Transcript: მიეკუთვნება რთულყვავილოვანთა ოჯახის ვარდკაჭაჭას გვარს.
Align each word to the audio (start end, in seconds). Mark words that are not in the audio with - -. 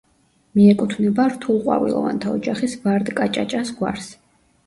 მიეკუთვნება 0.59 1.25
რთულყვავილოვანთა 1.33 2.33
ოჯახის 2.37 2.75
ვარდკაჭაჭას 2.85 3.75
გვარს. 3.83 4.09